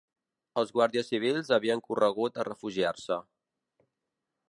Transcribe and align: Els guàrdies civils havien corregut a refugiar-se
Els 0.61 0.71
guàrdies 0.77 1.11
civils 1.13 1.53
havien 1.57 1.85
corregut 1.91 2.41
a 2.45 2.49
refugiar-se 2.51 3.21